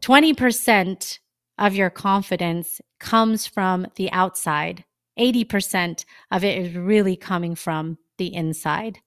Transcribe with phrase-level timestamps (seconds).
[0.00, 1.18] 20%
[1.58, 4.84] of your confidence comes from the outside.
[5.18, 9.00] 80% of it is really coming from the inside.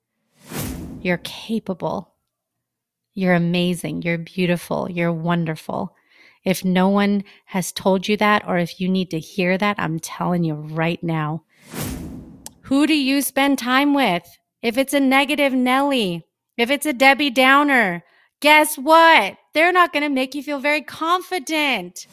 [1.02, 2.14] You're capable.
[3.14, 4.04] You're amazing.
[4.04, 4.90] You're beautiful.
[4.90, 5.96] You're wonderful.
[6.44, 10.00] If no one has told you that, or if you need to hear that, I'm
[10.00, 11.44] telling you right now.
[12.64, 14.24] Who do you spend time with?
[14.62, 16.26] If it's a negative Nelly,
[16.58, 18.04] if it's a Debbie Downer,
[18.44, 19.38] guess what?
[19.54, 22.08] They're not going to make you feel very confident.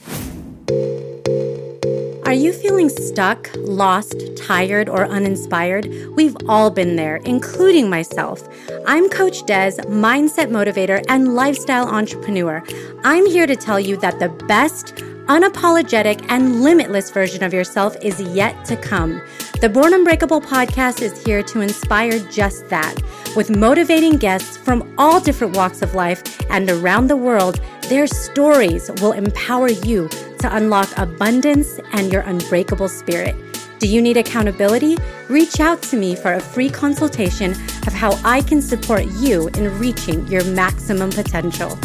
[2.25, 5.93] Are you feeling stuck, lost, tired, or uninspired?
[6.15, 8.49] We've all been there, including myself.
[8.87, 12.63] I'm Coach Des, mindset motivator and lifestyle entrepreneur.
[13.03, 18.21] I'm here to tell you that the best, unapologetic, and limitless version of yourself is
[18.21, 19.21] yet to come.
[19.61, 22.95] The Born Unbreakable podcast is here to inspire just that.
[23.37, 28.91] With motivating guests from all different walks of life and around the world, their stories
[29.01, 33.37] will empower you to unlock abundance and your unbreakable spirit.
[33.81, 34.99] Do you need accountability?
[35.29, 37.53] Reach out to me for a free consultation
[37.87, 41.79] of how I can support you in reaching your maximum potential.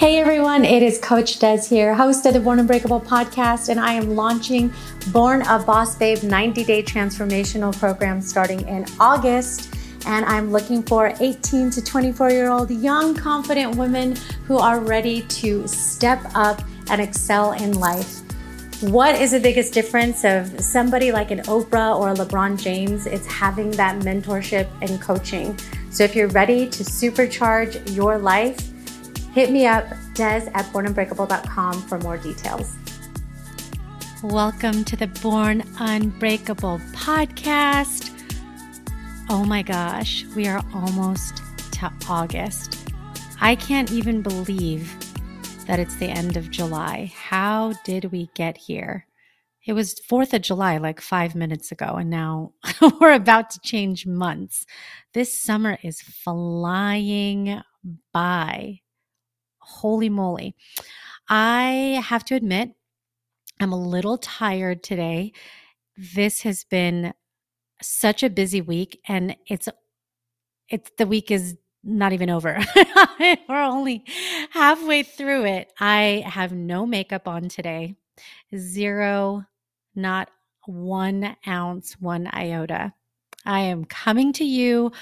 [0.00, 3.92] Hey everyone, it is Coach Des here, host of the Born Unbreakable podcast, and I
[3.92, 4.72] am launching
[5.08, 9.74] Born a Boss Babe 90 Day Transformational Program starting in August
[10.06, 15.20] and I'm looking for 18 to 24 year old young, confident women who are ready
[15.20, 18.22] to step up and excel in life.
[18.80, 23.04] What is the biggest difference of somebody like an Oprah or a LeBron James?
[23.04, 25.58] It's having that mentorship and coaching.
[25.90, 28.69] So if you're ready to supercharge your life,
[29.32, 32.74] hit me up, des at bornunbreakable.com for more details.
[34.22, 38.10] Welcome to the Born Unbreakable podcast.
[39.28, 41.42] Oh my gosh, we are almost
[41.72, 42.90] to August.
[43.40, 44.92] I can't even believe
[45.66, 47.12] that it's the end of July.
[47.16, 49.06] How did we get here?
[49.64, 52.54] It was 4th of July like five minutes ago, and now
[53.00, 54.66] we're about to change months.
[55.14, 57.60] This summer is flying
[58.12, 58.80] by.
[59.70, 60.54] Holy moly.
[61.28, 62.70] I have to admit,
[63.60, 65.32] I'm a little tired today.
[65.96, 67.14] This has been
[67.82, 69.68] such a busy week and it's
[70.68, 72.58] it's the week is not even over.
[73.48, 74.04] We're only
[74.50, 75.72] halfway through it.
[75.80, 77.96] I have no makeup on today.
[78.56, 79.44] Zero,
[79.94, 80.30] not
[80.66, 82.92] one ounce, one iota.
[83.46, 84.92] I am coming to you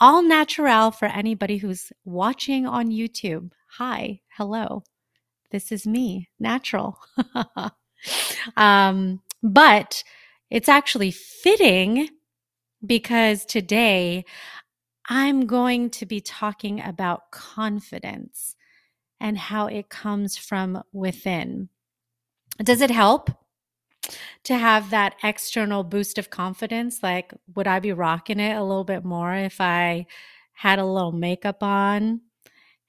[0.00, 3.50] all natural for anybody who's watching on YouTube.
[3.78, 4.84] Hi, hello.
[5.50, 6.96] This is me, natural.
[8.56, 10.04] um, but
[10.48, 12.08] it's actually fitting
[12.86, 14.26] because today
[15.08, 18.54] I'm going to be talking about confidence
[19.18, 21.68] and how it comes from within.
[22.62, 23.28] Does it help
[24.44, 27.02] to have that external boost of confidence?
[27.02, 30.06] Like, would I be rocking it a little bit more if I
[30.52, 32.20] had a little makeup on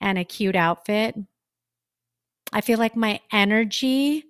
[0.02, 1.16] and a cute outfit?
[2.54, 4.24] I feel like my energy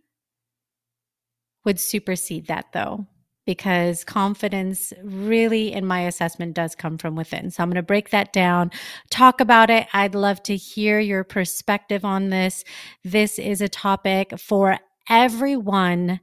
[1.64, 3.08] would supersede that though
[3.46, 7.52] because confidence really, in my assessment, does come from within.
[7.52, 8.72] So I'm going to break that down,
[9.10, 9.88] talk about it.
[9.94, 12.64] I'd love to hear your perspective on this.
[13.04, 16.20] This is a topic for everyone,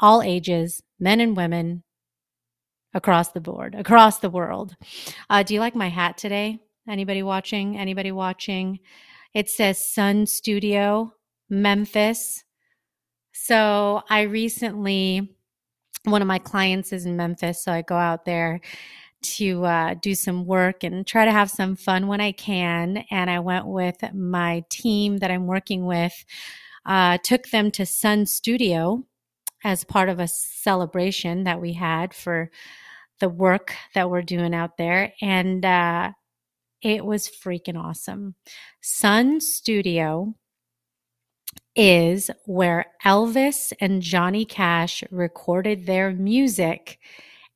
[0.00, 1.84] all ages, men and women,
[2.92, 4.74] across the board, across the world.
[5.30, 6.58] Uh, do you like my hat today?
[6.88, 7.76] Anybody watching?
[7.76, 8.80] Anybody watching?
[9.34, 11.12] It says Sun Studio,
[11.50, 12.44] Memphis.
[13.32, 15.36] So I recently
[16.06, 18.60] one of my clients is in Memphis, so I go out there
[19.22, 23.04] to uh, do some work and try to have some fun when I can.
[23.10, 26.24] And I went with my team that I'm working with,
[26.84, 29.04] uh, took them to Sun Studio
[29.64, 32.50] as part of a celebration that we had for
[33.18, 35.12] the work that we're doing out there.
[35.20, 36.12] And uh,
[36.82, 38.34] it was freaking awesome.
[38.80, 40.34] Sun Studio
[41.74, 46.98] is where Elvis and Johnny Cash recorded their music.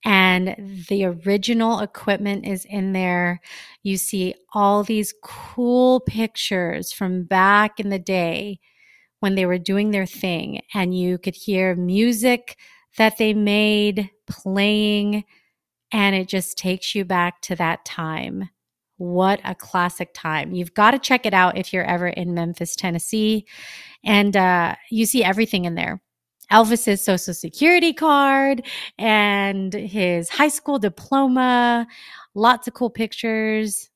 [0.05, 3.41] And the original equipment is in there.
[3.83, 8.61] You see all these cool pictures from back in the day
[9.21, 10.63] when they were doing their thing.
[10.75, 12.57] And you could hear music
[12.97, 15.25] that they made playing.
[15.93, 18.49] And it just takes you back to that time.
[19.01, 20.53] What a classic time.
[20.53, 23.47] You've got to check it out if you're ever in Memphis, Tennessee.
[24.05, 26.03] And uh, you see everything in there.
[26.53, 28.67] Elvis's social security card
[28.99, 31.87] and his high school diploma,
[32.35, 33.89] lots of cool pictures.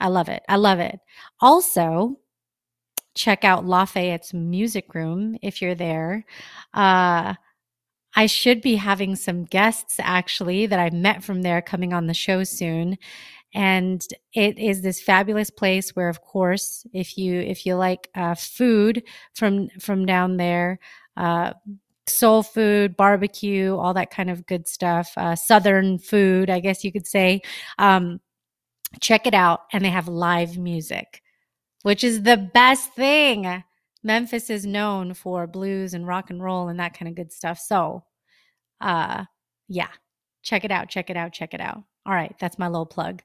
[0.00, 0.42] I love it.
[0.48, 0.98] I love it.
[1.42, 2.18] Also,
[3.14, 6.24] check out Lafayette's music room if you're there.
[6.72, 7.34] Uh,
[8.14, 12.14] I should be having some guests actually that I met from there coming on the
[12.14, 12.96] show soon.
[13.54, 14.04] And
[14.34, 19.02] it is this fabulous place where, of course, if you if you like uh, food
[19.34, 20.78] from from down there,
[21.16, 21.54] uh,
[22.06, 26.92] soul food, barbecue, all that kind of good stuff, uh, southern food, I guess you
[26.92, 27.40] could say.
[27.78, 28.20] Um,
[29.00, 31.22] check it out, and they have live music,
[31.82, 33.64] which is the best thing.
[34.02, 37.58] Memphis is known for blues and rock and roll and that kind of good stuff.
[37.58, 38.04] So,
[38.80, 39.24] uh,
[39.68, 39.88] yeah,
[40.42, 41.82] check it out, check it out, check it out.
[42.08, 43.22] All right, that's my little plug.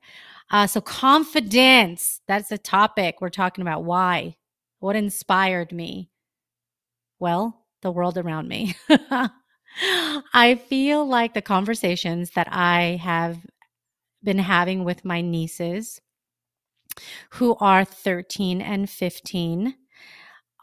[0.52, 3.86] Uh, so, confidence, that's the topic we're talking about.
[3.86, 4.36] Why?
[4.80, 6.10] What inspired me?
[7.18, 8.76] Well, the world around me.
[10.34, 13.38] I feel like the conversations that I have
[14.22, 16.02] been having with my nieces
[17.32, 19.76] who are 13 and 15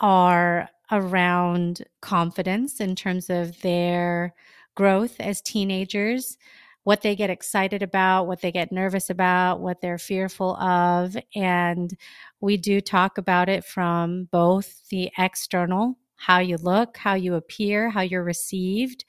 [0.00, 4.34] are around confidence in terms of their
[4.76, 6.36] growth as teenagers,
[6.84, 11.16] what they get excited about, what they get nervous about, what they're fearful of.
[11.34, 11.96] And
[12.40, 17.90] we do talk about it from both the external, how you look, how you appear,
[17.90, 19.04] how you're received.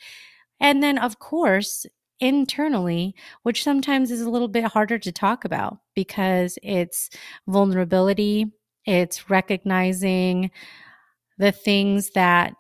[0.60, 1.86] And then, of course,
[2.20, 7.10] internally, which sometimes is a little bit harder to talk about because it's
[7.48, 8.46] vulnerability,
[8.86, 10.52] it's recognizing
[11.38, 12.54] the things that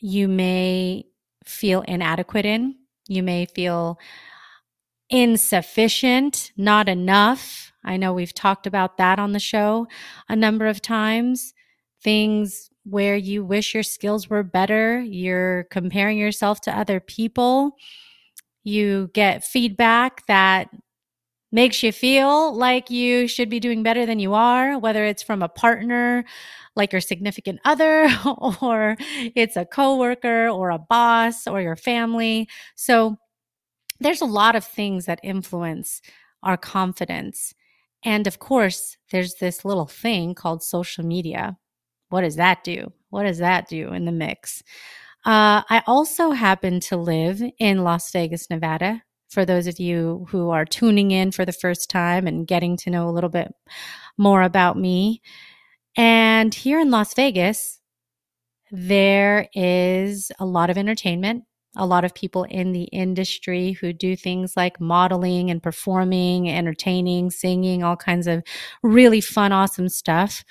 [0.00, 1.04] you may
[1.44, 2.76] feel inadequate in.
[3.08, 3.98] You may feel
[5.10, 7.72] insufficient, not enough.
[7.84, 9.86] I know we've talked about that on the show
[10.28, 11.54] a number of times.
[12.02, 17.72] Things where you wish your skills were better, you're comparing yourself to other people,
[18.64, 20.68] you get feedback that
[21.50, 25.42] makes you feel like you should be doing better than you are, whether it's from
[25.42, 26.24] a partner,
[26.76, 28.08] like your significant other,
[28.60, 28.96] or
[29.34, 32.48] it's a coworker or a boss or your family.
[32.74, 33.16] So
[34.00, 36.00] there's a lot of things that influence
[36.42, 37.54] our confidence.
[38.04, 41.56] And of course, there's this little thing called social media.
[42.10, 42.92] What does that do?
[43.10, 44.62] What does that do in the mix?
[45.24, 49.02] Uh, I also happen to live in Las Vegas, Nevada.
[49.28, 52.90] For those of you who are tuning in for the first time and getting to
[52.90, 53.52] know a little bit
[54.16, 55.22] more about me.
[55.96, 57.80] And here in Las Vegas,
[58.70, 61.44] there is a lot of entertainment,
[61.76, 67.30] a lot of people in the industry who do things like modeling and performing, entertaining,
[67.30, 68.42] singing, all kinds of
[68.82, 70.44] really fun, awesome stuff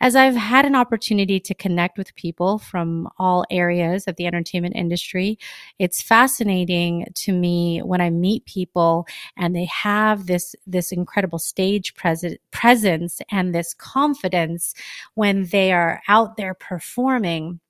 [0.00, 4.74] as I've had an opportunity to connect with people from all areas of the entertainment
[4.74, 5.38] industry,
[5.78, 9.06] it's fascinating to me when I meet people
[9.36, 14.74] and they have this, this incredible stage pres- presence and this confidence
[15.14, 17.60] when they are out there performing.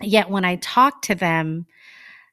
[0.00, 1.66] Yet when I talk to them,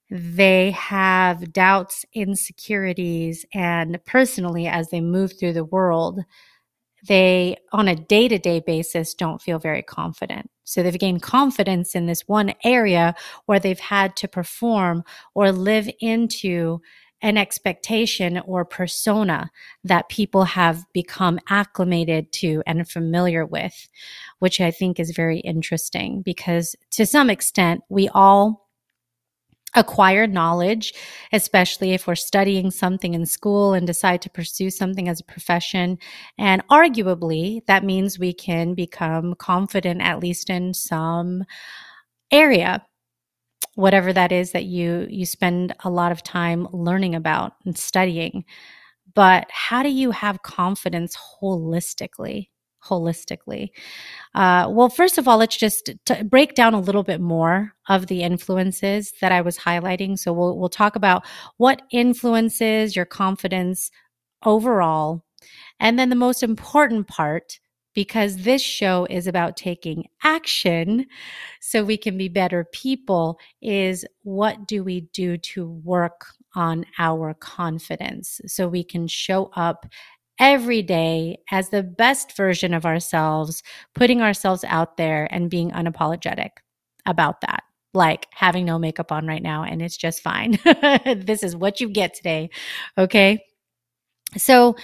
[0.10, 6.20] they have doubts, insecurities, and personally, as they move through the world,
[7.08, 10.50] they on a day to day basis don't feel very confident.
[10.64, 13.16] So they've gained confidence in this one area
[13.46, 15.04] where they've had to perform
[15.34, 16.82] or live into
[17.22, 19.52] an expectation or persona
[19.84, 23.90] that people have become acclimated to and familiar with,
[24.40, 28.61] which I think is very interesting because to some extent we all
[29.76, 30.94] acquired knowledge,
[31.32, 35.98] especially if we're studying something in school and decide to pursue something as a profession.
[36.38, 41.46] And arguably, that means we can become confident, at least in some
[42.32, 42.86] area
[43.76, 48.44] whatever that is that you you spend a lot of time learning about and studying
[49.16, 52.50] but how do you have confidence holistically
[52.84, 53.70] holistically?
[54.34, 58.08] Uh, well, first of all, let's just t- break down a little bit more of
[58.08, 60.18] the influences that I was highlighting.
[60.18, 61.26] So we'll we'll talk about
[61.58, 63.92] what influences your confidence
[64.44, 65.24] overall,
[65.80, 67.60] and then the most important part.
[67.94, 71.08] Because this show is about taking action
[71.60, 77.34] so we can be better people, is what do we do to work on our
[77.34, 79.86] confidence so we can show up
[80.42, 83.62] every day as the best version of ourselves,
[83.94, 86.50] putting ourselves out there and being unapologetic
[87.06, 87.64] about that.
[87.94, 90.58] Like having no makeup on right now and it's just fine.
[91.06, 92.50] this is what you get today.
[92.98, 93.44] Okay.
[94.38, 94.76] So,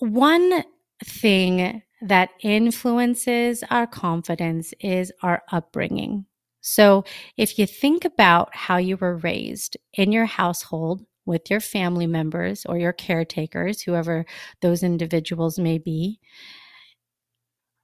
[0.00, 0.64] one
[1.04, 6.24] thing that influences our confidence is our upbringing.
[6.62, 7.04] So,
[7.36, 12.64] if you think about how you were raised in your household, with your family members
[12.66, 14.24] or your caretakers, whoever
[14.62, 16.18] those individuals may be,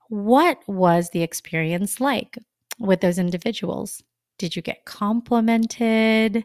[0.08, 2.38] what was the experience like
[2.78, 4.02] with those individuals?
[4.38, 6.44] Did you get complimented?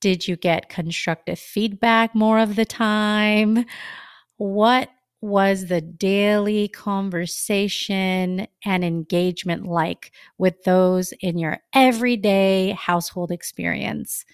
[0.00, 3.66] Did you get constructive feedback more of the time?
[4.36, 4.88] What
[5.20, 14.24] was the daily conversation and engagement like with those in your everyday household experience?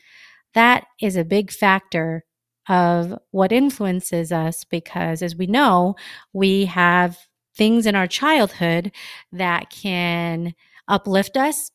[0.55, 2.25] That is a big factor
[2.69, 5.97] of what influences us because, as we know,
[6.33, 7.19] we have
[7.57, 8.91] things in our childhood
[9.33, 10.55] that can
[10.89, 11.71] uplift us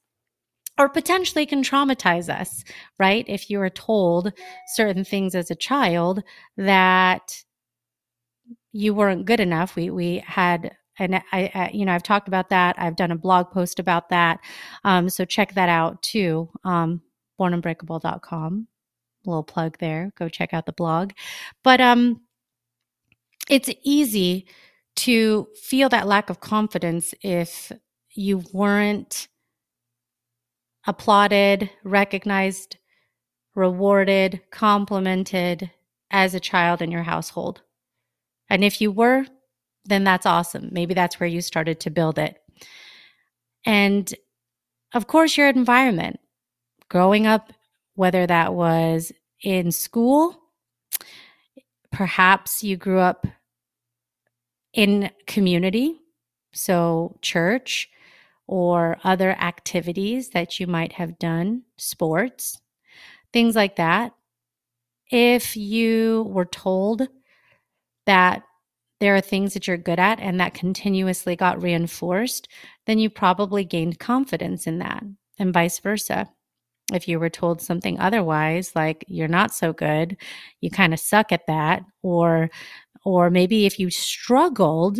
[0.77, 2.63] or potentially can traumatize us,
[2.99, 3.25] right?
[3.27, 4.33] If you were told
[4.75, 6.23] certain things as a child
[6.57, 7.43] that
[8.71, 9.75] you weren't good enough.
[9.75, 11.21] We we had and I,
[11.55, 12.75] I, you know I've talked about that.
[12.77, 14.39] I've done a blog post about that.
[14.83, 16.49] Um, so check that out too.
[16.63, 17.01] Um,
[17.39, 18.67] bornunbreakable.com.
[19.25, 20.11] A little plug there.
[20.17, 21.11] Go check out the blog.
[21.63, 22.21] But um,
[23.49, 24.47] it's easy
[24.97, 27.71] to feel that lack of confidence if
[28.11, 29.27] you weren't
[30.87, 32.77] applauded, recognized,
[33.55, 35.71] rewarded, complimented
[36.11, 37.61] as a child in your household.
[38.49, 39.25] And if you were,
[39.85, 40.69] then that's awesome.
[40.71, 42.37] Maybe that's where you started to build it.
[43.65, 44.13] And
[44.93, 46.19] of course, your environment,
[46.89, 47.53] growing up,
[47.95, 50.39] whether that was in school,
[51.91, 53.25] perhaps you grew up
[54.73, 55.99] in community,
[56.53, 57.89] so church
[58.47, 62.59] or other activities that you might have done, sports,
[63.31, 64.13] things like that.
[65.11, 67.07] If you were told
[68.05, 68.43] that
[68.99, 72.47] there are things that you're good at and that continuously got reinforced,
[72.85, 75.03] then you probably gained confidence in that,
[75.37, 76.29] and vice versa.
[76.93, 80.17] If you were told something otherwise, like you're not so good,
[80.61, 82.49] you kind of suck at that, or
[83.05, 84.99] or maybe if you struggled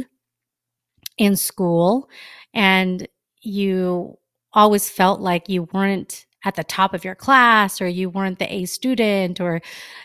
[1.18, 2.10] in school
[2.54, 3.08] and
[3.42, 4.18] you
[4.54, 8.54] always felt like you weren't at the top of your class or you weren't the
[8.54, 9.62] A student or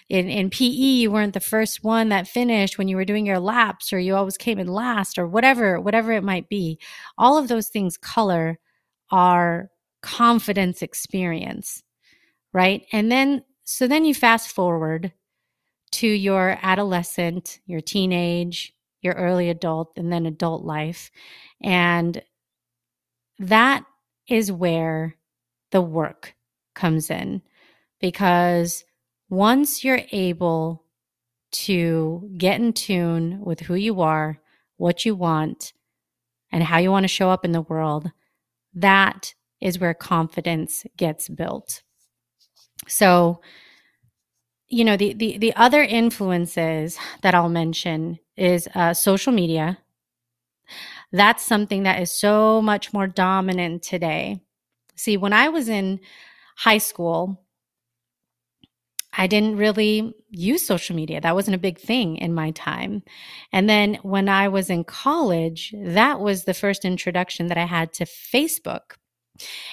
[0.09, 3.39] in, in PE, you weren't the first one that finished when you were doing your
[3.39, 6.79] laps or you always came in last or whatever, whatever it might be.
[7.17, 8.59] All of those things color
[9.13, 9.71] our
[10.05, 11.83] confidence experience,
[12.53, 12.85] right?
[12.93, 15.13] And then, so then you fast forward
[15.93, 21.11] to your adolescent, your teenage, your early adult, and then adult life.
[21.63, 22.23] And
[23.39, 23.85] that
[24.29, 25.17] is where
[25.71, 26.35] the work
[26.75, 27.41] comes in
[27.99, 28.85] because
[29.31, 30.85] once you're able
[31.53, 34.39] to get in tune with who you are,
[34.77, 35.73] what you want,
[36.53, 38.11] and how you want to show up in the world,
[38.75, 39.33] that
[39.65, 41.83] is where confidence gets built.
[42.87, 43.41] So,
[44.69, 49.79] you know, the the the other influences that I'll mention is uh, social media.
[51.13, 54.41] That's something that is so much more dominant today.
[54.97, 56.01] See, when I was in
[56.57, 57.41] high school,
[59.17, 61.21] I didn't really use social media.
[61.21, 63.03] That wasn't a big thing in my time.
[63.53, 67.93] And then when I was in college, that was the first introduction that I had
[67.95, 68.97] to Facebook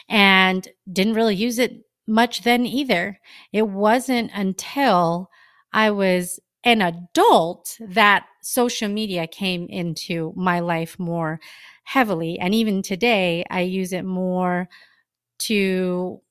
[0.09, 3.19] and didn't really use it much then either.
[3.53, 5.29] It wasn't until
[5.73, 11.39] I was an adult that social media came into my life more
[11.83, 12.39] heavily.
[12.39, 14.69] And even today, I use it more
[15.39, 16.21] to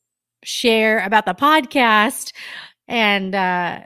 [0.44, 2.32] share about the podcast
[2.88, 3.80] and uh,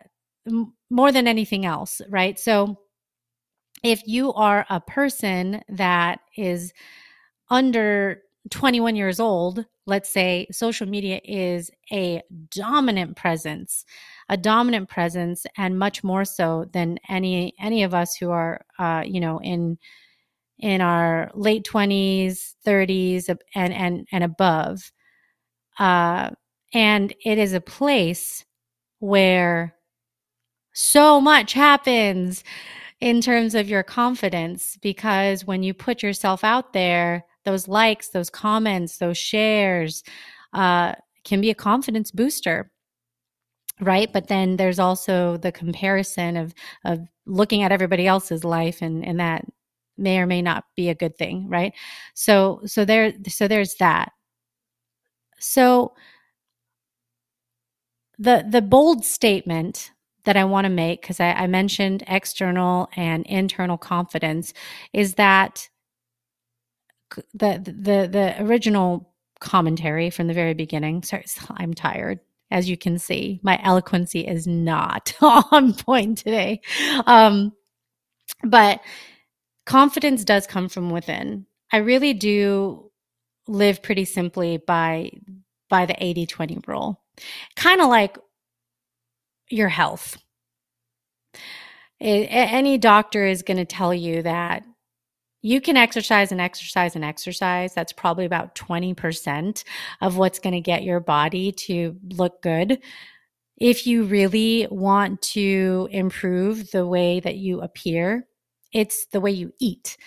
[0.46, 2.38] m- more than anything else, right?
[2.38, 2.78] So
[3.82, 6.72] if you are a person that is
[7.50, 13.84] under 21 years old, let's say social media is a dominant presence,
[14.28, 19.02] a dominant presence, and much more so than any any of us who are, uh,
[19.06, 19.78] you know, in
[20.58, 24.92] in our late 20s, 30s, and and and above.
[25.78, 26.30] Uh,
[26.72, 28.44] and it is a place
[28.98, 29.74] where
[30.72, 32.44] so much happens
[33.00, 38.30] in terms of your confidence because when you put yourself out there, those likes, those
[38.30, 40.02] comments, those shares
[40.52, 42.70] uh, can be a confidence booster
[43.80, 44.12] right?
[44.12, 49.18] But then there's also the comparison of of looking at everybody else's life and and
[49.20, 49.44] that
[49.96, 51.72] may or may not be a good thing right?
[52.14, 54.12] So so there so there's that.
[55.38, 55.94] So
[58.18, 59.90] the the bold statement
[60.24, 64.54] that I want to make because I, I mentioned external and internal confidence
[64.92, 65.68] is that
[67.32, 71.02] the the the original commentary from the very beginning.
[71.02, 71.24] Sorry,
[71.56, 72.20] I'm tired.
[72.50, 76.60] As you can see, my eloquency is not on point today.
[77.06, 77.52] Um,
[78.42, 78.80] but
[79.66, 81.46] confidence does come from within.
[81.72, 82.90] I really do
[83.48, 85.10] live pretty simply by
[85.68, 87.00] by the 80-20 rule.
[87.56, 88.18] Kind of like
[89.48, 90.18] your health.
[91.98, 94.64] It, any doctor is going to tell you that
[95.44, 97.74] you can exercise and exercise and exercise.
[97.74, 99.62] That's probably about 20%
[100.00, 102.78] of what's going to get your body to look good.
[103.58, 108.26] If you really want to improve the way that you appear,
[108.72, 109.98] it's the way you eat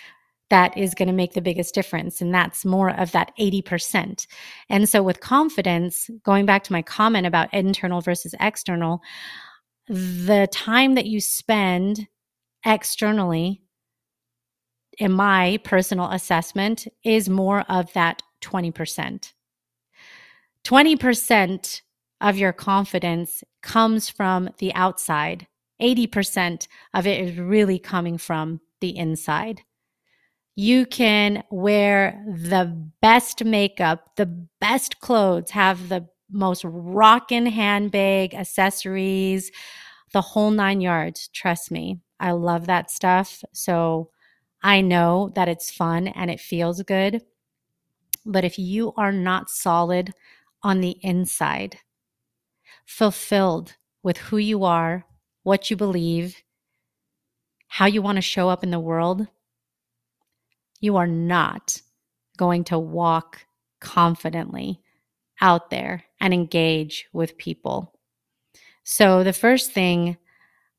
[0.50, 2.20] that is going to make the biggest difference.
[2.20, 4.25] And that's more of that 80%.
[4.70, 9.01] And so with confidence, going back to my comment about internal versus external,
[9.88, 12.08] the time that you spend
[12.65, 13.62] externally,
[14.97, 19.33] in my personal assessment, is more of that 20%.
[20.63, 21.81] 20%
[22.19, 25.47] of your confidence comes from the outside.
[25.81, 29.61] 80% of it is really coming from the inside
[30.57, 32.65] you can wear the
[32.99, 34.25] best makeup, the
[34.59, 39.51] best clothes, have the most rockin' handbag, accessories,
[40.13, 41.27] the whole nine yards.
[41.27, 43.43] Trust me, I love that stuff.
[43.53, 44.09] So
[44.67, 47.21] I know that it's fun and it feels good.
[48.25, 50.13] But if you are not solid
[50.62, 51.77] on the inside,
[52.86, 55.05] fulfilled with who you are,
[55.43, 56.43] what you believe,
[57.69, 59.27] how you want to show up in the world,
[60.81, 61.81] you are not
[62.36, 63.45] going to walk
[63.79, 64.81] confidently
[65.39, 67.97] out there and engage with people.
[68.83, 70.17] So, the first thing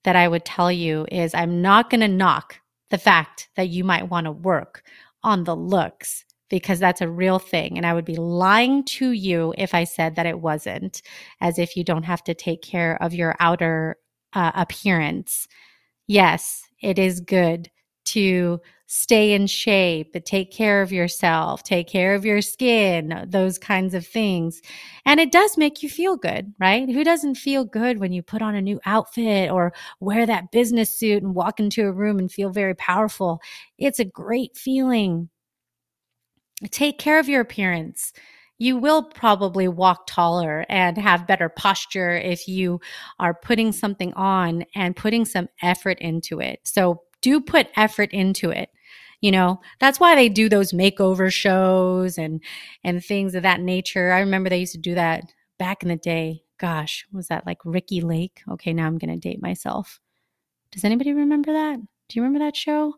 [0.05, 3.85] that I would tell you is I'm not going to knock the fact that you
[3.85, 4.83] might want to work
[5.23, 7.77] on the looks because that's a real thing.
[7.77, 11.03] And I would be lying to you if I said that it wasn't,
[11.41, 13.97] as if you don't have to take care of your outer
[14.33, 15.47] uh, appearance.
[16.07, 17.71] Yes, it is good
[18.07, 23.93] to stay in shape, take care of yourself, take care of your skin, those kinds
[23.93, 24.63] of things.
[25.05, 26.89] And it does make you feel good, right?
[26.89, 30.99] Who doesn't feel good when you put on a new outfit or wear that business
[30.99, 33.41] suit and walk into a room and feel very powerful?
[33.77, 35.29] It's a great feeling.
[36.71, 38.13] Take care of your appearance
[38.59, 42.81] you will probably walk taller and have better posture if you
[43.21, 46.59] are putting something on and putting some effort into it.
[46.65, 48.71] So do put effort into it.
[49.21, 52.41] You know that's why they do those makeover shows and
[52.85, 54.13] and things of that nature.
[54.13, 55.25] I remember they used to do that
[55.59, 56.43] back in the day.
[56.59, 58.43] Gosh was that like Ricki Lake?
[58.51, 60.01] Okay now i'm gonna date myself.
[60.71, 61.81] Does anybody remember that?
[61.81, 62.95] Do you remember that show?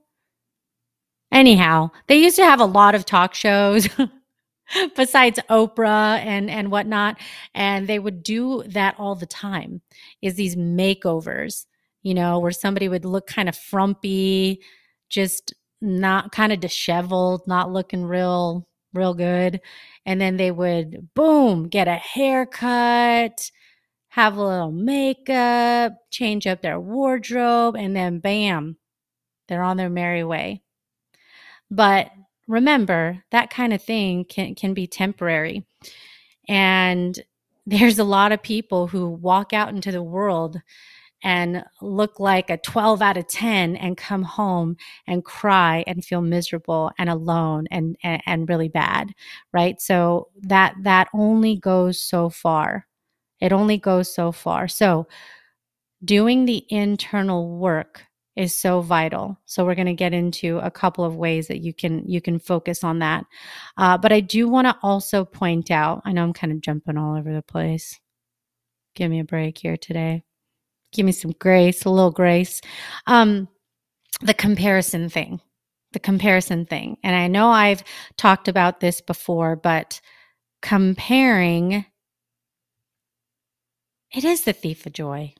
[1.32, 3.88] Anyhow they used to have a lot of talk shows
[4.96, 7.18] besides oprah and and whatnot
[7.54, 9.80] and they would do that all the time
[10.22, 11.66] is these makeovers
[12.02, 14.60] you know where somebody would look kind of frumpy
[15.10, 19.60] just not kind of disheveled, not looking real, real good.
[20.06, 23.50] And then they would, boom, get a haircut,
[24.08, 28.76] have a little makeup, change up their wardrobe, and then bam,
[29.48, 30.62] they're on their merry way.
[31.70, 32.10] But
[32.48, 35.64] remember, that kind of thing can, can be temporary.
[36.48, 37.18] And
[37.66, 40.60] there's a lot of people who walk out into the world
[41.22, 46.22] and look like a 12 out of 10 and come home and cry and feel
[46.22, 49.14] miserable and alone and, and, and really bad
[49.52, 49.80] right?
[49.80, 52.86] So that that only goes so far.
[53.40, 54.68] It only goes so far.
[54.68, 55.06] So
[56.04, 58.04] doing the internal work
[58.36, 59.38] is so vital.
[59.44, 62.38] So we're going to get into a couple of ways that you can you can
[62.38, 63.26] focus on that.
[63.76, 66.96] Uh, but i do want to also point out i know i'm kind of jumping
[66.96, 67.98] all over the place.
[68.96, 70.24] Give me a break here today
[70.92, 72.60] give me some grace, a little grace.
[73.06, 73.48] Um,
[74.20, 75.40] the comparison thing,
[75.92, 76.98] the comparison thing.
[77.02, 77.84] And I know I've
[78.16, 80.00] talked about this before, but
[80.62, 81.86] comparing,
[84.14, 85.34] it is the thief of joy.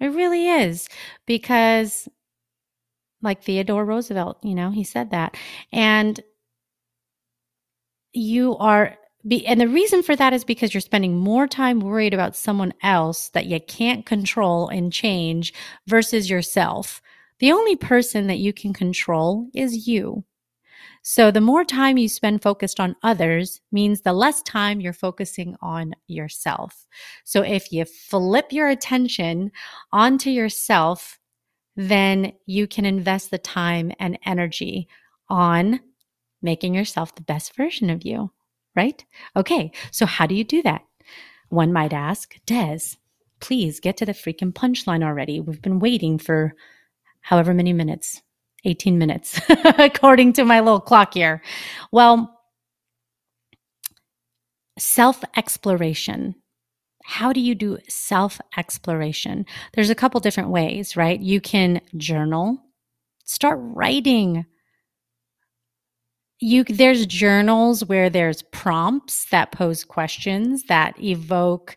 [0.00, 0.88] It really is
[1.26, 2.08] because,
[3.22, 5.36] like Theodore Roosevelt, you know, he said that.
[5.72, 6.20] And
[8.12, 12.14] you are be, and the reason for that is because you're spending more time worried
[12.14, 15.52] about someone else that you can't control and change
[15.86, 17.02] versus yourself.
[17.38, 20.24] The only person that you can control is you.
[21.02, 25.56] So the more time you spend focused on others means the less time you're focusing
[25.60, 26.86] on yourself.
[27.24, 29.52] So if you flip your attention
[29.92, 31.18] onto yourself,
[31.76, 34.88] then you can invest the time and energy
[35.28, 35.80] on
[36.42, 38.30] making yourself the best version of you
[38.76, 39.04] right?
[39.34, 40.82] Okay, so how do you do that?
[41.48, 42.80] One might ask, Des,
[43.40, 45.40] please get to the freaking punchline already.
[45.40, 46.54] We've been waiting for
[47.20, 48.22] however many minutes
[48.66, 49.40] 18 minutes,
[49.78, 51.40] according to my little clock here.
[51.92, 52.36] Well,
[54.78, 56.34] self exploration.
[57.04, 59.46] How do you do self exploration?
[59.74, 61.20] There's a couple different ways, right?
[61.20, 62.58] You can journal,
[63.24, 64.46] start writing
[66.40, 71.76] you there's journals where there's prompts that pose questions that evoke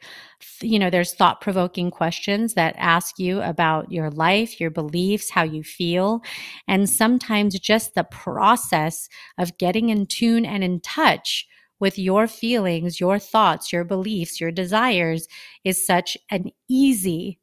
[0.61, 5.43] you know there's thought provoking questions that ask you about your life your beliefs how
[5.43, 6.21] you feel.
[6.67, 11.47] And sometimes just the process of getting in tune and in touch
[11.79, 15.27] with your feelings your thoughts your beliefs your desires
[15.63, 17.39] is such an easy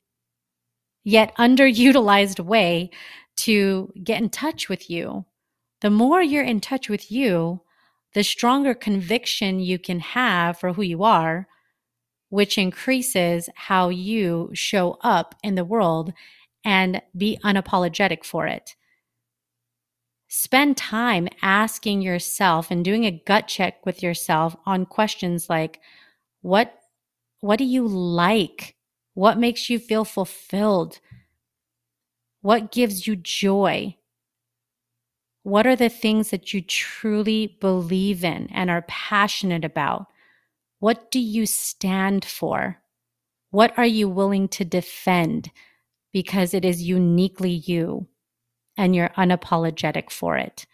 [1.04, 2.90] yet underutilized way
[3.36, 5.24] to get in touch with you
[5.86, 7.60] the more you're in touch with you,
[8.12, 11.46] the stronger conviction you can have for who you are,
[12.28, 16.12] which increases how you show up in the world
[16.64, 18.74] and be unapologetic for it.
[20.26, 25.78] Spend time asking yourself and doing a gut check with yourself on questions like
[26.42, 26.80] what
[27.38, 28.74] what do you like?
[29.14, 30.98] What makes you feel fulfilled?
[32.40, 33.96] What gives you joy?
[35.46, 40.06] What are the things that you truly believe in and are passionate about?
[40.80, 42.82] What do you stand for?
[43.52, 45.52] What are you willing to defend
[46.12, 48.08] because it is uniquely you
[48.76, 50.66] and you're unapologetic for it?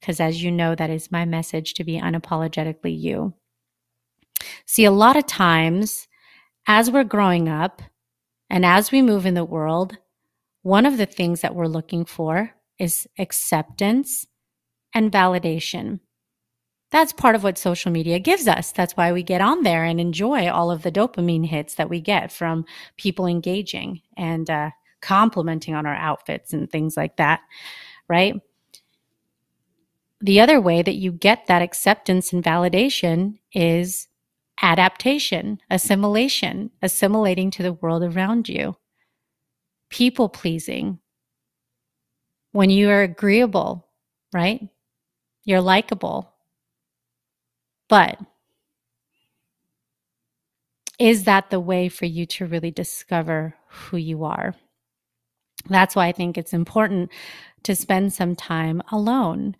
[0.00, 3.32] Because as you know, that is my message to be unapologetically you.
[4.66, 6.08] See, a lot of times
[6.66, 7.80] as we're growing up
[8.50, 9.96] and as we move in the world,
[10.60, 14.26] one of the things that we're looking for is acceptance
[14.94, 16.00] and validation.
[16.90, 18.70] That's part of what social media gives us.
[18.72, 22.00] That's why we get on there and enjoy all of the dopamine hits that we
[22.00, 22.66] get from
[22.98, 27.40] people engaging and uh, complimenting on our outfits and things like that,
[28.08, 28.34] right?
[30.20, 34.06] The other way that you get that acceptance and validation is
[34.60, 38.76] adaptation, assimilation, assimilating to the world around you,
[39.88, 41.00] people pleasing,
[42.52, 43.86] when you are agreeable,
[44.32, 44.68] right?
[45.44, 46.32] You're likable.
[47.88, 48.18] But
[50.98, 54.54] is that the way for you to really discover who you are?
[55.68, 57.10] That's why I think it's important
[57.64, 59.56] to spend some time alone.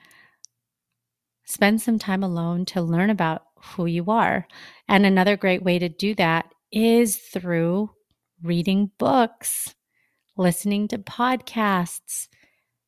[1.44, 4.46] Spend some time alone to learn about who you are.
[4.88, 7.90] And another great way to do that is through
[8.42, 9.74] reading books,
[10.36, 12.28] listening to podcasts,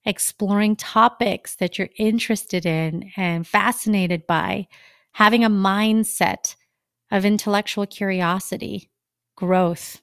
[0.04, 4.68] exploring topics that you're interested in and fascinated by,
[5.12, 6.56] having a mindset
[7.10, 8.90] of intellectual curiosity,
[9.36, 10.00] growth.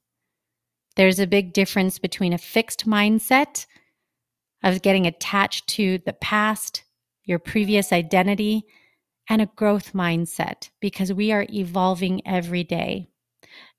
[0.96, 3.66] There's a big difference between a fixed mindset
[4.64, 6.84] of getting attached to the past,
[7.24, 8.64] your previous identity,
[9.30, 13.08] and a growth mindset because we are evolving every day.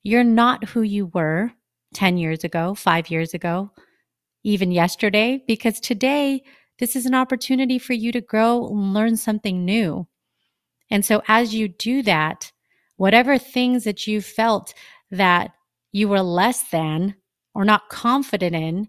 [0.02, 1.52] You're not who you were
[1.94, 3.70] 10 years ago, five years ago,
[4.44, 6.42] even yesterday, because today,
[6.78, 10.06] this is an opportunity for you to grow and learn something new.
[10.90, 12.52] And so, as you do that,
[12.96, 14.74] whatever things that you felt
[15.10, 15.52] that
[15.92, 17.14] you were less than
[17.54, 18.88] or not confident in,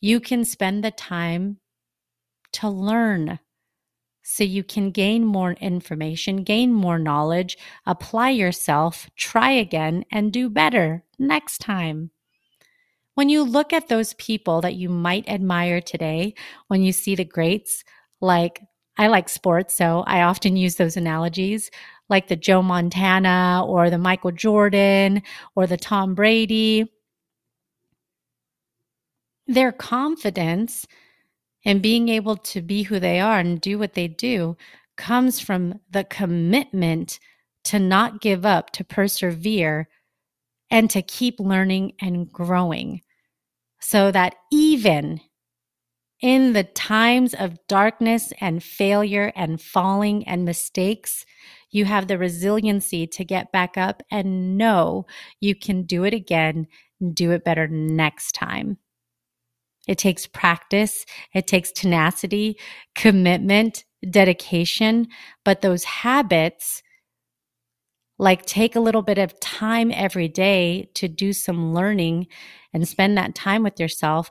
[0.00, 1.58] you can spend the time
[2.52, 3.38] to learn
[4.22, 10.48] so you can gain more information, gain more knowledge, apply yourself, try again, and do
[10.48, 12.10] better next time.
[13.14, 16.34] When you look at those people that you might admire today,
[16.68, 17.84] when you see the greats,
[18.20, 18.60] like
[18.96, 21.70] I like sports, so I often use those analogies,
[22.08, 25.22] like the Joe Montana or the Michael Jordan
[25.54, 26.92] or the Tom Brady.
[29.46, 30.86] Their confidence
[31.64, 34.56] and being able to be who they are and do what they do
[34.96, 37.18] comes from the commitment
[37.64, 39.88] to not give up, to persevere,
[40.70, 43.00] and to keep learning and growing
[43.80, 45.20] so that even
[46.20, 51.24] in the times of darkness and failure and falling and mistakes,
[51.70, 55.06] you have the resiliency to get back up and know
[55.40, 56.66] you can do it again
[57.00, 58.76] and do it better next time.
[59.88, 62.58] It takes practice, it takes tenacity,
[62.94, 65.08] commitment, dedication,
[65.42, 66.82] but those habits
[68.20, 72.26] like take a little bit of time every day to do some learning
[72.74, 74.30] and spend that time with yourself.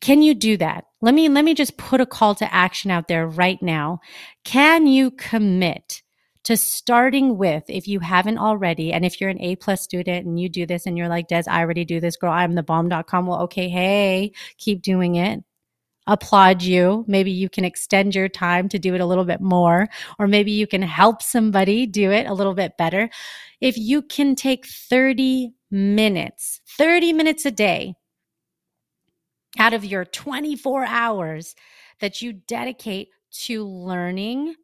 [0.00, 0.84] Can you do that?
[1.00, 4.00] Let me let me just put a call to action out there right now.
[4.44, 6.02] Can you commit
[6.44, 10.38] to starting with if you haven't already and if you're an a plus student and
[10.38, 13.26] you do this and you're like des i already do this girl i'm the bomb.com
[13.26, 15.42] well okay hey keep doing it
[16.06, 17.04] applaud you.
[17.08, 19.88] Maybe you can extend your time to do it a little bit more,
[20.18, 23.08] or maybe you can help somebody do it a little bit better.
[23.60, 27.94] If you can take 30 minutes, 30 minutes a day
[29.58, 31.54] out of your 24 hours
[32.00, 34.54] that you dedicate to learning,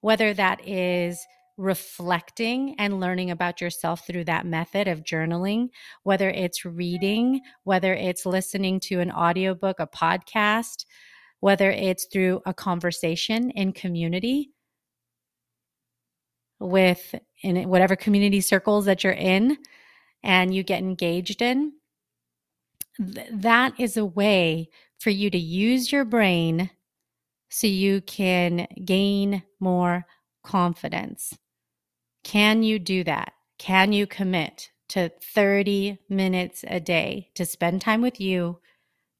[0.00, 1.26] whether that is
[1.60, 5.68] reflecting and learning about yourself through that method of journaling,
[6.04, 10.86] whether it's reading, whether it's listening to an audiobook, a podcast,
[11.40, 14.50] whether it's through a conversation in community
[16.58, 19.58] with in whatever community circles that you're in
[20.22, 21.72] and you get engaged in.
[22.96, 26.70] Th- that is a way for you to use your brain
[27.50, 30.06] so you can gain more
[30.42, 31.36] confidence
[32.22, 33.32] can you do that?
[33.58, 38.60] Can you commit to 30 minutes a day to spend time with you,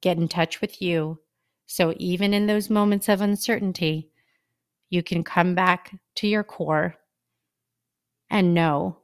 [0.01, 1.21] get in touch with you?
[1.67, 4.11] So even in those moments of uncertainty,
[4.89, 6.97] you can come back to your core
[8.29, 8.99] and know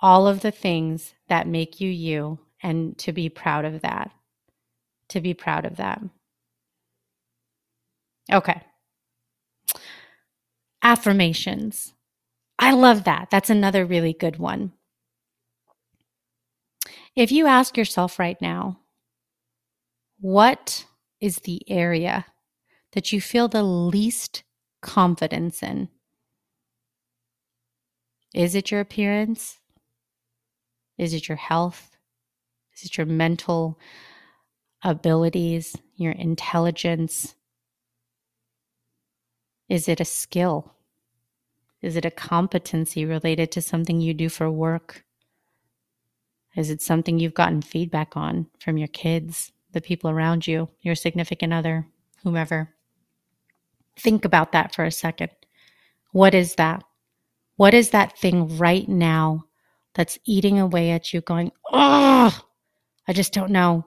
[0.00, 4.10] all of the things that make you you and to be proud of that.
[5.10, 6.00] To be proud of that.
[8.32, 8.62] Okay
[10.82, 11.94] affirmations.
[12.58, 13.28] I love that.
[13.30, 14.72] That's another really good one.
[17.14, 18.78] If you ask yourself right now,
[20.20, 20.86] what
[21.20, 22.26] is the area
[22.92, 24.44] that you feel the least
[24.82, 25.88] confidence in?
[28.34, 29.58] Is it your appearance?
[30.96, 31.96] Is it your health?
[32.74, 33.78] Is it your mental
[34.82, 37.34] abilities, your intelligence?
[39.68, 40.74] Is it a skill?
[41.82, 45.04] Is it a competency related to something you do for work?
[46.56, 50.94] Is it something you've gotten feedback on from your kids, the people around you, your
[50.94, 51.86] significant other,
[52.22, 52.74] whomever?
[53.96, 55.30] Think about that for a second.
[56.12, 56.82] What is that?
[57.56, 59.44] What is that thing right now
[59.94, 62.40] that's eating away at you, going, oh,
[63.06, 63.84] I just don't know.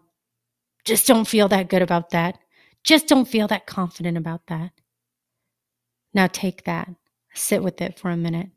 [0.86, 2.38] Just don't feel that good about that.
[2.84, 4.72] Just don't feel that confident about that.
[6.14, 6.90] Now take that,
[7.34, 8.50] sit with it for a minute.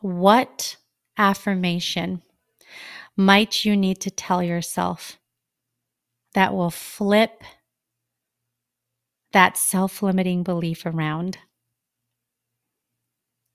[0.00, 0.76] What
[1.16, 2.22] affirmation
[3.16, 5.18] might you need to tell yourself
[6.34, 7.42] that will flip
[9.32, 11.38] that self limiting belief around?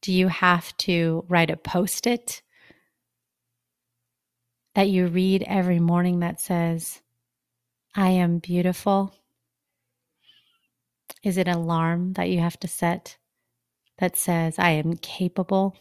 [0.01, 2.41] Do you have to write a post it
[4.73, 7.01] that you read every morning that says,
[7.93, 9.13] I am beautiful?
[11.23, 13.17] Is it an alarm that you have to set
[13.99, 15.75] that says, I am capable?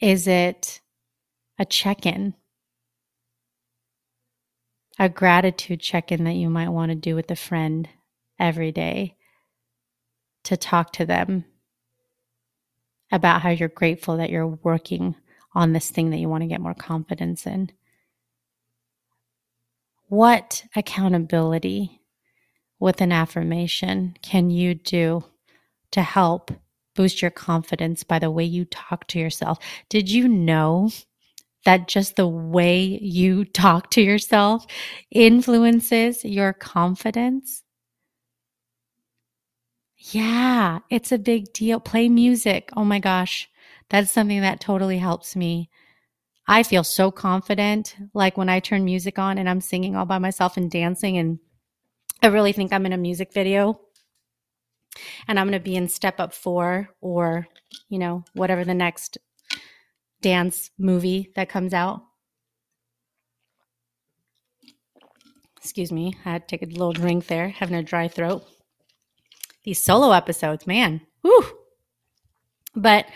[0.00, 0.80] Is it
[1.58, 2.34] a check in?
[4.98, 7.88] A gratitude check in that you might want to do with a friend
[8.38, 9.16] every day
[10.44, 11.44] to talk to them
[13.10, 15.14] about how you're grateful that you're working
[15.54, 17.70] on this thing that you want to get more confidence in.
[20.08, 21.95] What accountability
[22.78, 25.24] with an affirmation can you do
[25.92, 26.50] to help
[26.94, 29.58] boost your confidence by the way you talk to yourself?
[29.88, 30.90] Did you know
[31.64, 34.66] that just the way you talk to yourself
[35.10, 37.62] influences your confidence?
[39.96, 41.80] Yeah, it's a big deal.
[41.80, 42.70] Play music.
[42.76, 43.48] Oh my gosh.
[43.90, 45.70] That's something that totally helps me.
[46.48, 50.18] I feel so confident like when I turn music on and I'm singing all by
[50.18, 51.38] myself and dancing and
[52.26, 53.80] I really think I'm in a music video
[55.28, 57.46] and I'm going to be in Step Up 4 or,
[57.88, 59.16] you know, whatever the next
[60.22, 62.02] dance movie that comes out.
[65.58, 68.42] Excuse me, I had to take a little drink there, having a dry throat.
[69.62, 71.46] These solo episodes, man, whew.
[72.74, 73.06] But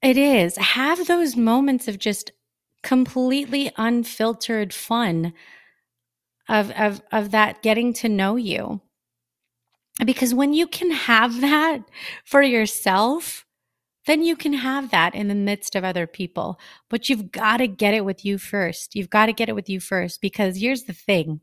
[0.00, 2.32] it is, have those moments of just
[2.82, 5.34] completely unfiltered fun
[6.48, 8.80] of of of that getting to know you.
[10.04, 11.80] Because when you can have that
[12.24, 13.44] for yourself
[14.08, 16.58] then you can have that in the midst of other people.
[16.88, 18.96] But you've got to get it with you first.
[18.96, 21.42] You've got to get it with you first because here's the thing.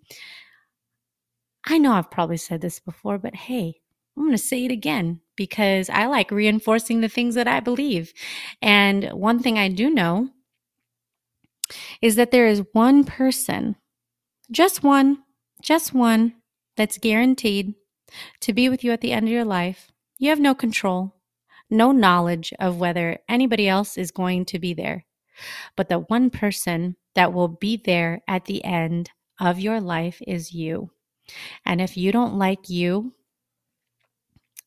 [1.67, 3.75] I know i've probably said this before but hey
[4.15, 8.13] i'm going to say it again because i like reinforcing the things that i believe.
[8.61, 10.29] And one thing i do know
[12.01, 13.75] is that there is one person
[14.51, 15.23] just one,
[15.61, 16.33] just one
[16.77, 17.73] that's guaranteed
[18.41, 19.91] to be with you at the end of your life.
[20.17, 21.15] You have no control,
[21.69, 25.05] no knowledge of whether anybody else is going to be there.
[25.75, 30.53] But the one person that will be there at the end of your life is
[30.53, 30.91] you.
[31.65, 33.13] And if you don't like you,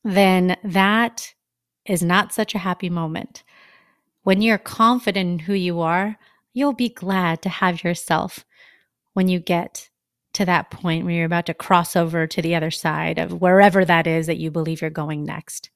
[0.04, 1.34] then that
[1.84, 3.44] is not such a happy moment.
[4.22, 6.18] When you're confident in who you are,
[6.52, 8.44] you'll be glad to have yourself
[9.18, 9.90] when you get
[10.32, 13.84] to that point where you're about to cross over to the other side of wherever
[13.84, 15.70] that is that you believe you're going next.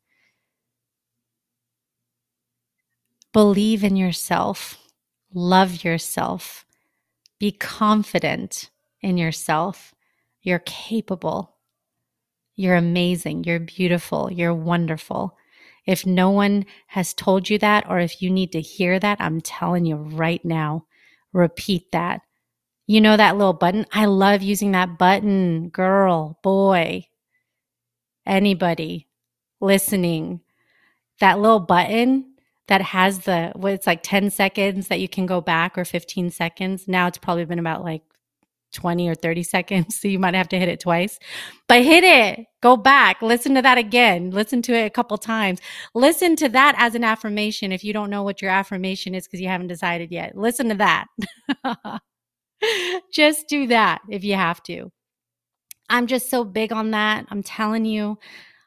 [3.32, 4.78] Believe in yourself,
[5.34, 6.64] love yourself,
[7.40, 9.92] be confident in yourself.
[10.42, 11.56] You're capable.
[12.54, 13.42] You're amazing.
[13.42, 14.32] You're beautiful.
[14.32, 15.36] You're wonderful.
[15.84, 19.40] If no one has told you that, or if you need to hear that, I'm
[19.40, 20.86] telling you right now,
[21.32, 22.20] repeat that.
[22.92, 23.86] You know that little button?
[23.90, 27.06] I love using that button, girl, boy,
[28.26, 29.08] anybody
[29.62, 30.42] listening.
[31.18, 32.34] That little button
[32.68, 36.28] that has the, what it's like 10 seconds that you can go back or 15
[36.32, 36.86] seconds.
[36.86, 38.02] Now it's probably been about like
[38.74, 39.98] 20 or 30 seconds.
[39.98, 41.18] So you might have to hit it twice,
[41.68, 45.60] but hit it, go back, listen to that again, listen to it a couple times.
[45.94, 47.72] Listen to that as an affirmation.
[47.72, 50.74] If you don't know what your affirmation is because you haven't decided yet, listen to
[50.74, 51.06] that.
[53.12, 54.90] just do that if you have to.
[55.88, 57.26] I'm just so big on that.
[57.30, 58.18] I'm telling you,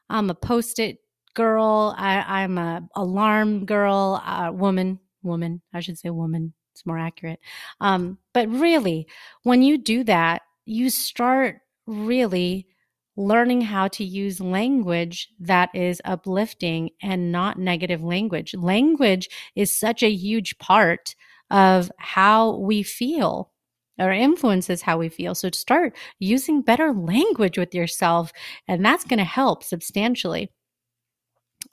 [0.09, 0.99] I'm a post it
[1.33, 1.95] girl.
[1.97, 5.61] I, am a alarm girl, uh, woman, woman.
[5.73, 7.39] I should say woman it's more accurate.
[7.79, 9.07] Um, but really,
[9.43, 12.67] when you do that, you start really
[13.15, 18.53] learning how to use language that is uplifting and not negative language.
[18.53, 21.15] Language is such a huge part
[21.49, 23.51] of how we feel
[23.99, 25.35] or influences how we feel.
[25.35, 28.31] So start using better language with yourself,
[28.67, 30.51] and that's going to help substantially.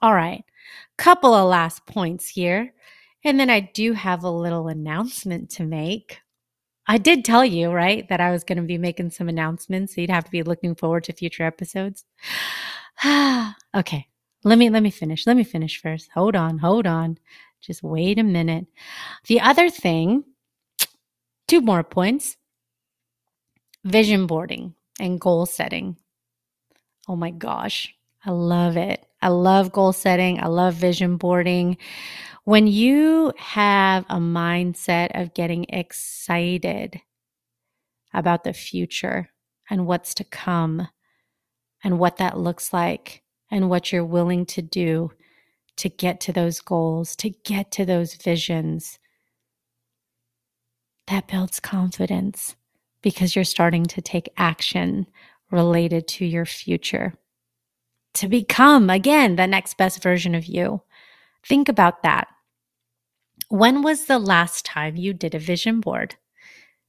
[0.01, 0.43] All right,
[0.97, 2.73] couple of last points here.
[3.23, 6.19] And then I do have a little announcement to make.
[6.87, 9.95] I did tell you, right, that I was going to be making some announcements.
[9.95, 12.03] So you'd have to be looking forward to future episodes.
[13.75, 14.07] okay.
[14.45, 15.25] Let me let me finish.
[15.25, 16.09] Let me finish first.
[16.13, 16.57] Hold on.
[16.57, 17.17] Hold on.
[17.61, 18.67] Just wait a minute.
[19.27, 20.25] The other thing,
[21.53, 22.35] two more points.
[23.83, 25.97] Vision boarding and goal setting.
[27.07, 27.93] Oh my gosh.
[28.25, 29.05] I love it.
[29.21, 30.41] I love goal setting.
[30.41, 31.77] I love vision boarding.
[32.43, 36.99] When you have a mindset of getting excited
[38.15, 39.29] about the future
[39.69, 40.87] and what's to come
[41.83, 45.11] and what that looks like and what you're willing to do
[45.77, 48.97] to get to those goals, to get to those visions,
[51.07, 52.55] that builds confidence
[53.01, 55.07] because you're starting to take action
[55.51, 57.13] related to your future
[58.15, 60.81] to become, again, the next best version of you.
[61.45, 62.27] Think about that.
[63.49, 66.15] When was the last time you did a vision board?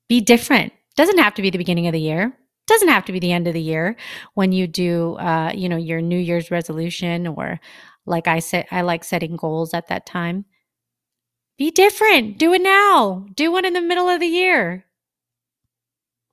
[0.08, 0.72] Be different.
[0.96, 2.36] Doesn't have to be the beginning of the year.
[2.66, 3.96] Doesn't have to be the end of the year
[4.34, 7.60] when you do, uh, you know, your New Year's resolution or,
[8.06, 10.44] like I said, I like setting goals at that time.
[11.56, 12.38] Be different.
[12.38, 13.26] Do it now.
[13.34, 14.86] Do one in the middle of the year.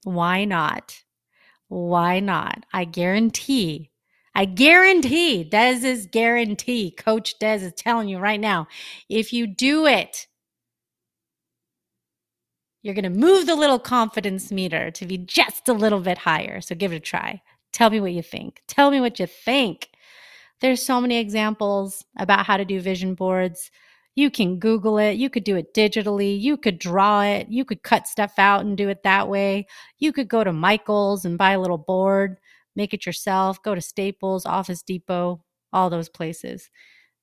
[0.04, 1.04] Why not?
[1.68, 2.66] Why not?
[2.74, 3.92] I guarantee
[4.34, 8.68] I guarantee, Des is guarantee, Coach Des is telling you right now,
[9.10, 10.28] if you do it,
[12.82, 16.62] you're going to move the little confidence meter to be just a little bit higher.
[16.62, 17.42] So give it a try.
[17.74, 18.62] Tell me what you think.
[18.68, 19.90] Tell me what you think.
[20.62, 23.70] There's so many examples about how to do vision boards.
[24.16, 25.14] You can Google it.
[25.14, 26.40] You could do it digitally.
[26.40, 27.48] You could draw it.
[27.50, 29.68] You could cut stuff out and do it that way.
[30.00, 32.38] You could go to Michael's and buy a little board
[32.76, 35.44] make it yourself, go to Staples, Office Depot,
[35.74, 36.70] all those places.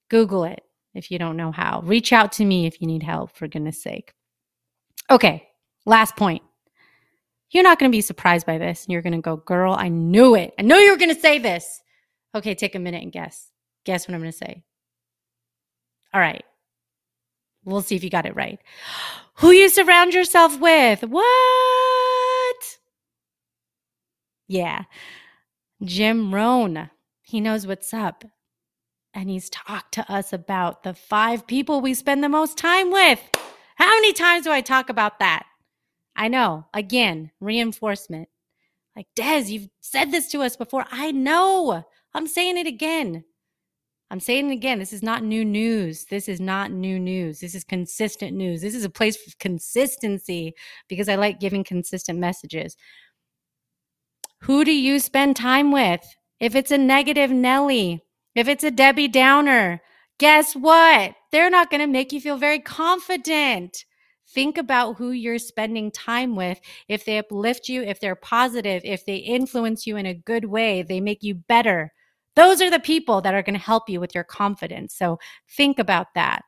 [0.09, 0.63] Google it
[0.95, 1.83] if you don't know how.
[1.83, 4.13] Reach out to me if you need help, for goodness sake.
[5.11, 5.49] Okay,
[5.87, 6.43] last point.
[7.51, 8.87] You're not going to be surprised by this.
[8.89, 10.53] You're going to go, girl, I knew it.
[10.59, 11.81] I knew you were going to say this.
[12.35, 13.51] Okay, take a minute and guess.
[13.85, 14.63] Guess what I'm going to say.
[16.13, 16.45] All right.
[17.69, 18.59] We'll see if you got it right.
[19.35, 21.03] Who you surround yourself with?
[21.03, 21.27] What?
[24.47, 24.85] Yeah.
[25.83, 26.89] Jim Rohn.
[27.21, 28.25] He knows what's up.
[29.13, 33.21] And he's talked to us about the five people we spend the most time with.
[33.77, 35.45] How many times do I talk about that?
[36.17, 36.67] I know.
[36.73, 38.31] Again, reinforcement.
[38.97, 40.87] Like, Des, you've said this to us before.
[40.91, 41.85] I know.
[42.15, 43.25] I'm saying it again.
[44.11, 44.79] I'm saying it again.
[44.79, 46.07] This is not new news.
[46.07, 47.41] This is not new news.
[47.41, 48.63] This is consistent news.
[48.63, 50.55] This is a place for consistency
[50.89, 52.77] because I like giving consistent messages.
[54.43, 56.01] Who do you spend time with?
[56.41, 58.03] If it's a negative Nelly,
[58.35, 59.83] if it's a Debbie Downer,
[60.19, 61.15] guess what?
[61.31, 63.85] They're not going to make you feel very confident.
[64.31, 66.61] Think about who you're spending time with.
[66.87, 70.83] If they uplift you, if they're positive, if they influence you in a good way,
[70.83, 71.93] they make you better.
[72.39, 74.95] Those are the people that are going to help you with your confidence.
[74.95, 75.19] So
[75.57, 76.43] think about that.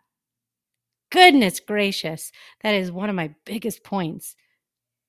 [1.10, 2.30] Goodness gracious.
[2.62, 4.36] That is one of my biggest points.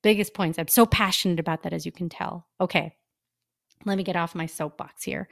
[0.02, 0.58] Biggest points.
[0.58, 2.48] I'm so passionate about that, as you can tell.
[2.60, 2.96] Okay.
[3.84, 5.28] Let me get off my soapbox here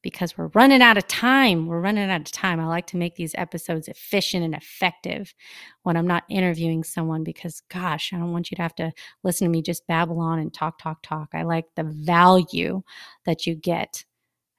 [0.00, 1.66] because we're running out of time.
[1.66, 2.58] We're running out of time.
[2.58, 5.34] I like to make these episodes efficient and effective
[5.82, 8.90] when I'm not interviewing someone because, gosh, I don't want you to have to
[9.22, 11.28] listen to me just babble on and talk, talk, talk.
[11.34, 12.80] I like the value
[13.26, 14.02] that you get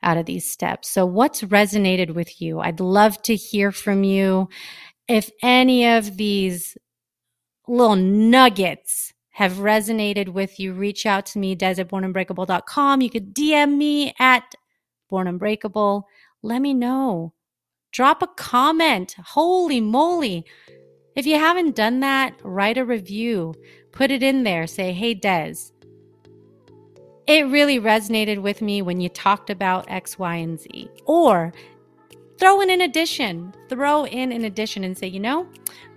[0.04, 0.90] out of these steps.
[0.90, 2.60] So, what's resonated with you?
[2.60, 4.50] I'd love to hear from you.
[5.08, 6.78] If any of these
[7.68, 13.02] little nuggets have resonated with you, reach out to me, des at bornunbreakable.com.
[13.02, 14.56] You could DM me at
[15.10, 16.08] Born Unbreakable.
[16.42, 17.34] Let me know.
[17.92, 19.16] Drop a comment.
[19.24, 20.46] Holy moly.
[21.16, 23.54] If you haven't done that, write a review.
[23.92, 24.68] Put it in there.
[24.68, 25.56] Say, hey, Des,
[27.28, 30.90] it really resonated with me when you talked about X, Y, and Z.
[31.06, 31.54] Or
[32.38, 35.48] throw in an addition, throw in an addition and say, you know,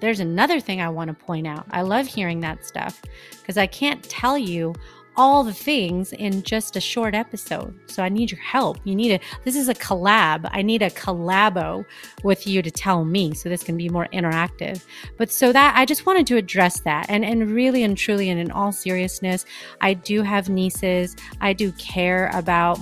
[0.01, 1.67] there's another thing I want to point out.
[1.71, 3.03] I love hearing that stuff
[3.41, 4.75] because I can't tell you
[5.19, 7.79] all the things in just a short episode.
[7.87, 8.79] So I need your help.
[8.85, 10.49] You need a, this is a collab.
[10.53, 11.85] I need a collabo
[12.23, 14.85] with you to tell me so this can be more interactive.
[15.17, 17.07] But so that I just wanted to address that.
[17.09, 19.45] And, and really and truly, and in all seriousness,
[19.81, 21.17] I do have nieces.
[21.41, 22.79] I do care about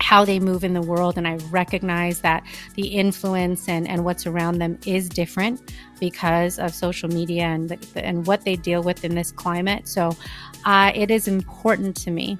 [0.00, 1.16] how they move in the world.
[1.16, 2.44] And I recognize that
[2.74, 8.04] the influence and, and what's around them is different because of social media and, the,
[8.04, 9.86] and what they deal with in this climate.
[9.86, 10.16] So
[10.64, 12.36] uh, it is important to me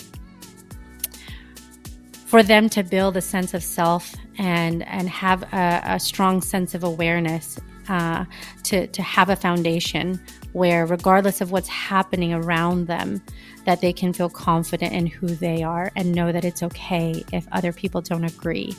[2.27, 6.75] for them to build a sense of self and and have a, a strong sense
[6.75, 8.25] of awareness uh,
[8.65, 10.21] to to have a foundation
[10.53, 13.23] where regardless of what's happening around them
[13.65, 17.47] that they can feel confident in who they are and know that it's okay if
[17.53, 18.75] other people don't agree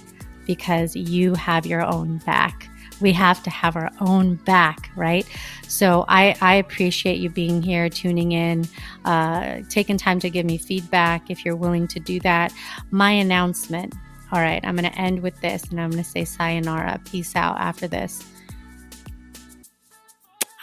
[0.45, 2.69] because you have your own back
[3.01, 5.27] we have to have our own back, right?
[5.67, 8.67] So I, I appreciate you being here, tuning in,
[9.03, 12.53] uh, taking time to give me feedback if you're willing to do that.
[12.91, 13.93] My announcement.
[14.31, 17.35] All right, I'm going to end with this and I'm going to say sayonara, peace
[17.35, 18.23] out after this.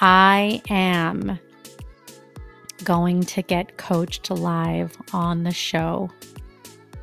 [0.01, 1.39] I am
[2.83, 6.11] going to get coached live on the show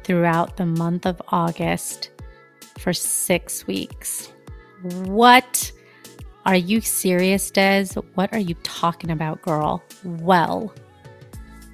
[0.03, 2.09] throughout the month of August
[2.77, 4.31] for six weeks.
[4.81, 5.71] What?
[6.45, 7.87] Are you serious, Des?
[8.15, 9.83] What are you talking about, girl?
[10.03, 10.73] Well,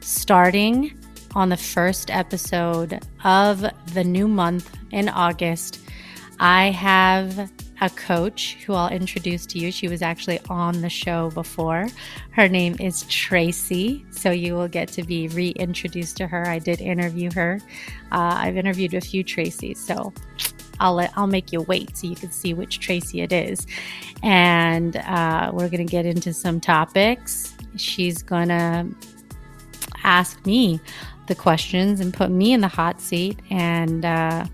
[0.02, 0.98] starting
[1.36, 5.80] on the first episode of the new month in August,
[6.40, 7.52] I have
[7.82, 9.72] a coach who I'll introduce to you.
[9.72, 11.88] She was actually on the show before.
[12.32, 16.48] Her name is Tracy, so you will get to be reintroduced to her.
[16.48, 17.60] I did interview her.
[18.12, 20.14] Uh, I've interviewed a few Tracys, so
[20.80, 23.66] I'll let, I'll make you wait so you can see which Tracy it is.
[24.24, 27.54] And uh, we're to get into some topics.
[27.78, 28.88] She's to
[30.04, 30.80] ask me
[31.28, 34.46] the questions and put me in the hot seat and uh,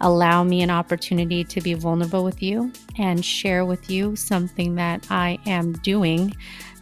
[0.00, 5.06] allow me an opportunity to be vulnerable with you and share with you something that
[5.10, 6.34] I am doing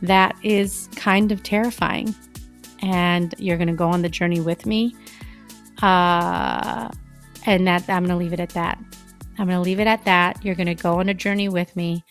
[0.02, 2.14] that is kind of terrifying.
[2.82, 4.94] And you're going to go on the journey with me.
[5.82, 6.90] Uh,
[7.46, 8.78] and that I'm going to leave it at that.
[9.38, 10.44] I'm going to leave it at that.
[10.44, 12.04] You're going to go on a journey with me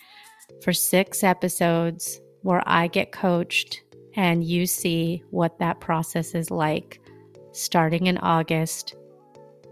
[0.62, 3.82] for six episodes where I get coached
[4.16, 7.00] and you see what that process is like.
[7.52, 8.96] Starting in August,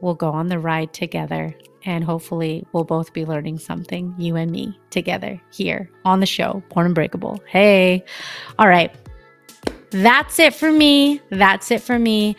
[0.00, 1.54] we'll go on the ride together
[1.84, 6.62] and hopefully we'll both be learning something, you and me, together here on the show,
[6.70, 7.42] Born Unbreakable.
[7.46, 8.04] Hey,
[8.58, 8.94] all right.
[9.90, 11.20] That's it for me.
[11.30, 12.36] That's it for me.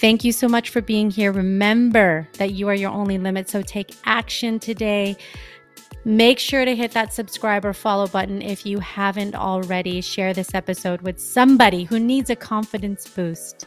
[0.00, 1.32] Thank you so much for being here.
[1.32, 3.48] Remember that you are your only limit.
[3.48, 5.16] So take action today.
[6.04, 10.00] Make sure to hit that subscribe or follow button if you haven't already.
[10.02, 13.66] Share this episode with somebody who needs a confidence boost.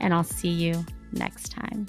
[0.00, 1.86] And I'll see you next time.